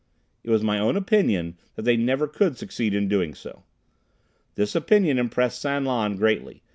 It 0.43 0.49
was 0.49 0.63
my 0.63 0.79
own 0.79 0.97
opinion 0.97 1.59
that 1.75 1.83
they 1.83 1.95
never 1.95 2.27
could 2.27 2.57
succeed 2.57 2.95
in 2.95 3.07
doing 3.07 3.35
so. 3.35 3.61
This 4.55 4.73
opinion 4.73 5.19
impressed 5.19 5.61
San 5.61 5.85
Lan 5.85 6.15
greatly. 6.15 6.63